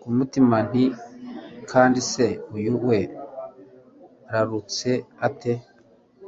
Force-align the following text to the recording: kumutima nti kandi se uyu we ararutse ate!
kumutima 0.00 0.56
nti 0.68 0.84
kandi 1.70 1.98
se 2.12 2.26
uyu 2.56 2.72
we 2.86 2.98
ararutse 4.28 4.90
ate! 5.26 5.52